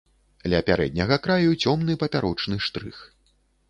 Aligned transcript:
Ля 0.53 0.61
пярэдняга 0.69 1.19
краю 1.27 1.51
цёмны 1.67 2.01
папярочны 2.07 2.63
штрых. 2.71 3.05